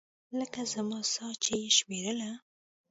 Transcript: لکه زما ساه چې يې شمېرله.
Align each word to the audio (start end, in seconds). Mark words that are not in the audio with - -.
لکه 0.39 0.61
زما 0.73 0.99
ساه 1.13 1.33
چې 1.43 1.53
يې 1.61 1.69
شمېرله. 1.77 2.31